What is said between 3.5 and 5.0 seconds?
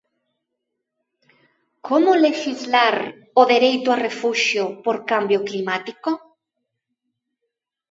dereito a refuxio por